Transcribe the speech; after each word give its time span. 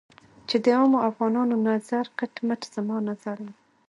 چې 0.47 0.55
د 0.63 0.65
عامو 0.77 0.99
افغانانو 1.09 1.55
نظر 1.69 2.05
کټ 2.19 2.33
مټ 2.47 2.61
زما 2.75 2.97
نظر 3.09 3.37
و. 3.45 3.47